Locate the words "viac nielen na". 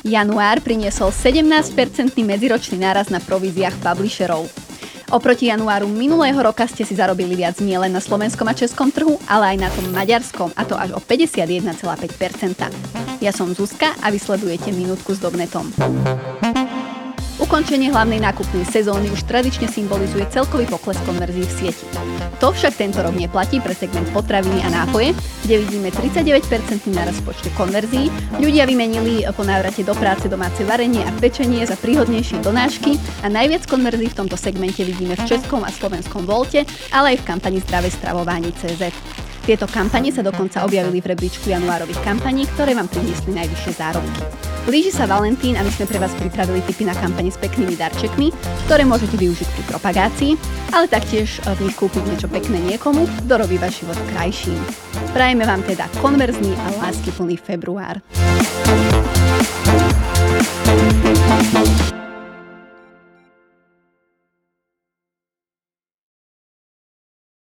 7.36-8.00